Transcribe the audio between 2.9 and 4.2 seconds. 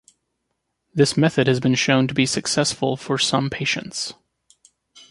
for some patients.